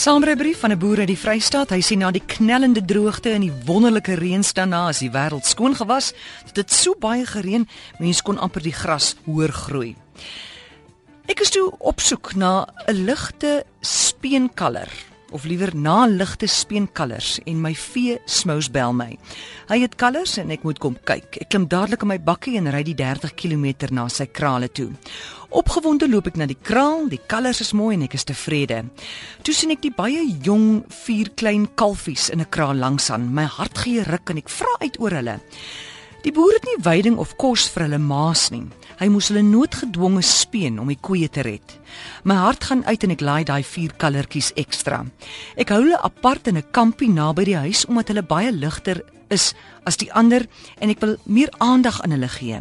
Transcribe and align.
saamrybrief 0.00 0.60
van 0.60 0.72
'n 0.72 0.78
boer 0.78 0.98
uit 0.98 1.06
die 1.06 1.18
Vrystaat. 1.18 1.70
Hy 1.70 1.82
sê 1.82 1.96
na 1.96 2.10
die 2.10 2.24
knellende 2.26 2.84
droogte 2.84 3.30
en 3.30 3.40
die 3.40 3.52
wonderlike 3.64 4.14
reëns 4.14 4.52
daarna 4.52 4.88
is 4.88 4.98
die 4.98 5.10
wêreld 5.10 5.44
skoon 5.44 5.76
gewas. 5.76 6.12
Dit 6.46 6.56
het 6.56 6.72
so 6.72 6.94
baie 6.98 7.26
gereën, 7.26 7.68
mense 7.98 8.22
kon 8.22 8.38
amper 8.38 8.62
die 8.62 8.72
gras 8.72 9.16
hoor 9.26 9.52
groei. 9.52 9.96
Ek 11.26 11.40
is 11.40 11.50
toe 11.50 11.72
op 11.78 12.00
soek 12.00 12.34
na 12.34 12.66
'n 12.88 13.04
ligte 13.04 13.64
speenkaller 13.80 14.88
of 15.30 15.44
liewer 15.44 15.76
na 15.76 16.06
ligte 16.06 16.46
speenkalvers 16.46 17.38
en 17.44 17.60
my 17.60 17.74
vee 17.74 18.18
smous 18.24 18.70
bel 18.70 18.92
my. 18.92 19.18
Hy 19.68 19.80
het 19.80 19.94
kalvers 19.94 20.36
en 20.36 20.50
ek 20.50 20.62
moet 20.62 20.78
kom 20.78 20.96
kyk. 21.04 21.36
Ek 21.40 21.48
klim 21.48 21.68
dadelik 21.68 22.02
in 22.02 22.08
my 22.08 22.18
bakkie 22.18 22.56
en 22.56 22.70
ry 22.72 22.82
die 22.82 22.94
30 22.94 23.34
km 23.34 23.94
na 23.94 24.08
sy 24.08 24.26
krale 24.26 24.68
toe. 24.68 24.90
Opgewonde 25.50 26.06
loop 26.06 26.28
ek 26.30 26.36
na 26.38 26.46
die 26.46 26.58
kraal, 26.62 27.08
die 27.10 27.18
kalvers 27.26 27.58
is 27.64 27.72
mooi 27.74 27.96
en 27.96 28.04
ek 28.06 28.14
is 28.14 28.26
tevrede. 28.28 28.84
Toe 29.42 29.54
sien 29.54 29.72
ek 29.74 29.82
die 29.82 29.94
baie 29.94 30.22
jong 30.46 30.84
vier 31.02 31.32
klein 31.34 31.66
kalfies 31.74 32.28
in 32.30 32.40
'n 32.40 32.50
kraal 32.54 32.78
langs 32.78 33.10
aan. 33.10 33.34
My 33.34 33.44
hart 33.44 33.78
gee 33.78 34.04
ruk 34.06 34.30
en 34.30 34.38
ek 34.38 34.48
vra 34.48 34.70
uit 34.80 35.00
oor 35.00 35.10
hulle. 35.10 35.40
Die 36.22 36.32
boer 36.32 36.52
het 36.52 36.64
nie 36.64 36.82
veiding 36.84 37.16
of 37.16 37.36
kos 37.36 37.68
vir 37.68 37.82
hulle 37.82 37.98
maas 37.98 38.50
nie. 38.50 38.68
Hy 39.00 39.08
moes 39.08 39.28
hulle 39.28 39.42
noodgedwonge 39.42 40.22
speen 40.22 40.78
om 40.78 40.86
die 40.86 40.98
koeie 41.00 41.28
te 41.28 41.40
red. 41.40 41.78
My 42.24 42.34
hart 42.34 42.64
gaan 42.64 42.84
uit 42.84 43.04
en 43.04 43.10
ek 43.10 43.20
laai 43.20 43.44
daai 43.44 43.62
vier 43.64 43.90
kallertjies 43.96 44.52
ekstra. 44.54 45.06
Ek 45.56 45.70
hou 45.70 45.80
hulle 45.82 45.98
apart 46.04 46.46
in 46.46 46.58
'n 46.58 46.70
kampie 46.70 47.08
naby 47.08 47.44
die 47.44 47.56
huis 47.56 47.86
omdat 47.86 48.08
hulle 48.08 48.22
baie 48.22 48.52
ligter 48.52 49.02
is 49.30 49.54
as 49.86 49.96
die 49.96 50.12
ander 50.12 50.46
en 50.80 50.90
ek 50.90 51.00
wil 51.00 51.16
meer 51.24 51.50
aandag 51.58 52.02
aan 52.02 52.10
hulle 52.10 52.28
gee. 52.28 52.60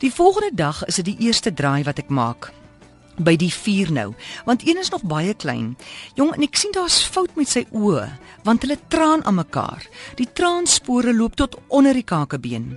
Die 0.00 0.12
volgende 0.12 0.54
dag 0.54 0.84
is 0.84 0.96
dit 1.00 1.04
die 1.04 1.26
eerste 1.26 1.52
draai 1.52 1.82
wat 1.84 1.98
ek 1.98 2.08
maak 2.08 2.52
by 3.24 3.34
die 3.36 3.50
vuur 3.52 3.90
nou, 3.92 4.08
want 4.46 4.62
een 4.66 4.78
is 4.80 4.90
nog 4.90 5.02
baie 5.08 5.34
klein. 5.34 5.74
Jong, 6.16 6.32
en 6.36 6.44
ek 6.46 6.56
sien 6.56 6.72
daar's 6.72 7.00
fout 7.04 7.34
met 7.38 7.50
sy 7.50 7.64
oë, 7.76 8.06
want 8.46 8.64
hulle 8.64 8.78
traan 8.92 9.24
aan 9.28 9.38
mekaar. 9.40 9.84
Die 10.16 10.28
traanspore 10.32 11.14
loop 11.16 11.36
tot 11.36 11.58
onder 11.68 11.96
die 11.96 12.06
kakebeen. 12.06 12.72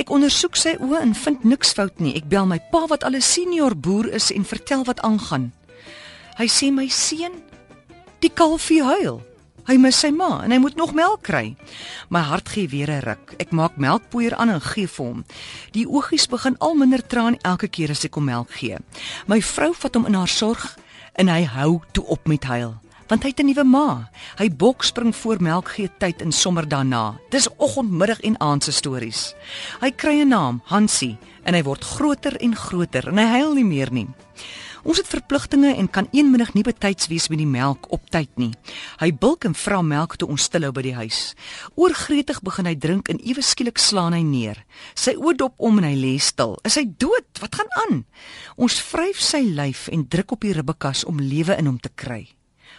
Ek 0.00 0.12
ondersoek 0.12 0.58
sy 0.58 0.76
oë 0.76 1.02
en 1.02 1.14
vind 1.16 1.46
niks 1.48 1.72
fout 1.76 2.02
nie. 2.04 2.16
Ek 2.18 2.28
bel 2.28 2.48
my 2.48 2.60
pa 2.72 2.86
wat 2.90 3.04
al 3.04 3.16
'n 3.16 3.24
senior 3.24 3.76
boer 3.76 4.12
is 4.12 4.30
en 4.30 4.44
vertel 4.44 4.84
wat 4.84 5.00
aangaan. 5.00 5.52
Hy 6.38 6.46
sê 6.46 6.72
my 6.72 6.88
seun, 6.88 7.42
die 8.20 8.30
kalfie 8.30 8.82
huil. 8.82 9.22
Hy 9.68 9.74
mis 9.76 9.98
sy 10.00 10.08
ma 10.16 10.38
en 10.46 10.52
hy 10.54 10.56
moet 10.62 10.78
nog 10.80 10.94
melk 10.96 11.26
kry. 11.28 11.50
My 12.08 12.22
hart 12.24 12.48
gee 12.48 12.70
weer 12.72 12.88
'n 12.88 13.04
ruk. 13.04 13.34
Ek 13.36 13.52
maak 13.52 13.76
melkpoeier 13.76 14.34
aan 14.34 14.48
en 14.48 14.60
gee 14.60 14.88
vir 14.88 15.06
hom. 15.06 15.24
Die 15.72 15.84
oogies 15.84 16.26
begin 16.26 16.56
al 16.58 16.74
minder 16.74 17.06
traan 17.06 17.36
elke 17.42 17.68
keer 17.68 17.90
as 17.90 18.04
ek 18.04 18.14
hom 18.14 18.24
melk 18.24 18.50
gee. 18.50 18.78
My 19.26 19.42
vrou 19.42 19.74
vat 19.74 19.94
hom 19.94 20.06
in 20.06 20.14
haar 20.14 20.28
sorg 20.28 20.78
en 21.14 21.28
hy 21.28 21.44
hou 21.44 21.80
toe 21.92 22.04
op 22.06 22.26
met 22.26 22.44
huil 22.44 22.80
want 23.08 23.22
hy 23.22 23.28
het 23.28 23.40
'n 23.40 23.46
nuwe 23.46 23.64
ma. 23.64 24.10
Hy 24.36 24.48
bok 24.50 24.84
spring 24.84 25.16
voor 25.16 25.40
melk 25.40 25.68
gee 25.68 25.90
tyd 25.98 26.22
en 26.22 26.32
sommer 26.32 26.68
daarna. 26.68 27.18
Dis 27.30 27.48
oggend, 27.56 27.90
middag 27.90 28.20
en 28.20 28.40
aand 28.40 28.64
se 28.64 28.72
stories. 28.72 29.34
Hy 29.80 29.90
kry 29.90 30.20
'n 30.20 30.28
naam, 30.28 30.60
Hansie, 30.64 31.18
en 31.44 31.54
hy 31.54 31.62
word 31.62 31.84
groter 31.84 32.36
en 32.36 32.56
groter 32.56 33.08
en 33.08 33.18
hy 33.18 33.24
huil 33.24 33.54
nie 33.54 33.64
meer 33.64 33.92
nie. 33.92 34.08
Ons 34.86 35.00
het 35.00 35.08
verpligtinge 35.10 35.72
en 35.74 35.88
kan 35.90 36.08
eenmiddag 36.12 36.52
nie 36.54 36.62
betyds 36.66 37.08
wees 37.10 37.28
met 37.32 37.40
die 37.40 37.48
melk 37.48 37.88
op 37.94 38.04
tyd 38.14 38.30
nie. 38.38 38.52
Hy 39.00 39.10
bulk 39.12 39.46
en 39.48 39.56
vra 39.58 39.80
melk 39.82 40.16
toe 40.18 40.28
ons 40.30 40.46
stilhou 40.46 40.70
by 40.74 40.84
die 40.86 40.94
huis. 40.94 41.20
Oorgretig 41.74 42.40
begin 42.46 42.68
hy 42.70 42.74
drink 42.78 43.10
en 43.10 43.20
ewe 43.24 43.42
skielik 43.42 43.80
slaan 43.82 44.14
hy 44.14 44.22
neer. 44.22 44.62
Sy 44.94 45.16
oë 45.18 45.36
dop 45.42 45.58
om 45.58 45.80
en 45.80 45.88
hy 45.88 45.94
lê 45.98 46.14
stil. 46.22 46.56
Is 46.68 46.78
hy 46.78 46.86
dood? 47.00 47.26
Wat 47.42 47.58
gaan 47.58 47.72
aan? 47.84 48.04
Ons 48.56 48.78
vryf 48.84 49.20
sy 49.22 49.42
lyf 49.42 49.88
en 49.92 50.06
druk 50.06 50.36
op 50.36 50.46
die 50.46 50.54
ribbekas 50.54 51.04
om 51.08 51.22
lewe 51.22 51.58
in 51.58 51.70
hom 51.70 51.80
te 51.82 51.90
kry. 51.94 52.28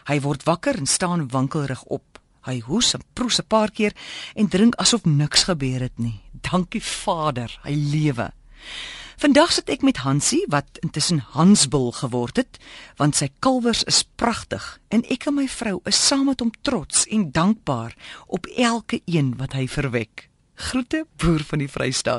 Hy 0.08 0.20
word 0.24 0.46
wakker 0.48 0.80
en 0.80 0.88
staan 0.88 1.28
wankelrig 1.34 1.84
op. 1.92 2.20
Hy 2.48 2.62
hoes 2.66 2.94
en 2.96 3.04
proes 3.14 3.40
'n 3.40 3.48
paar 3.48 3.72
keer 3.72 3.94
en 4.36 4.48
drink 4.48 4.76
asof 4.80 5.06
niks 5.06 5.44
gebeur 5.44 5.82
het 5.82 6.00
nie. 6.00 6.22
Dankie 6.42 6.82
Vader, 6.82 7.60
hy 7.64 7.76
lewe. 7.76 8.32
Vandag 9.20 9.52
sit 9.52 9.68
ek 9.68 9.82
met 9.84 9.98
Hansie 10.00 10.46
wat 10.48 10.78
intussen 10.80 11.18
Hansbul 11.34 11.90
geword 11.92 12.38
het, 12.40 12.56
want 12.96 13.18
sy 13.20 13.28
kalwers 13.44 13.82
is 13.92 14.06
pragtig 14.16 14.64
en 14.96 15.04
ek 15.12 15.28
en 15.28 15.36
my 15.42 15.44
vrou 15.52 15.82
is 15.92 16.00
saam 16.00 16.30
met 16.32 16.40
hom 16.40 16.54
trots 16.64 17.04
en 17.12 17.26
dankbaar 17.36 17.98
op 18.32 18.48
elke 18.56 19.02
een 19.04 19.34
wat 19.42 19.58
hy 19.60 19.66
verwek. 19.68 20.30
Groete 20.56 21.04
boer 21.20 21.44
van 21.52 21.60
die 21.60 21.68
Vrystaat. 21.68 22.10